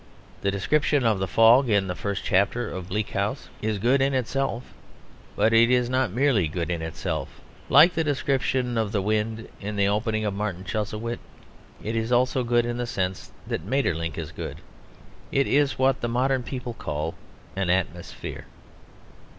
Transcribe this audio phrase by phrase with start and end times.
[0.41, 4.15] The description of the fog in the first chapter of Bleak House is good in
[4.15, 4.73] itself;
[5.35, 7.39] but it is not merely good in itself,
[7.69, 11.19] like the description of the wind in the opening of Martin Chuzzlewit;
[11.83, 14.61] it is also good in the sense that Maeterlinck is good;
[15.31, 17.13] it is what the modern people call
[17.55, 18.47] an atmosphere.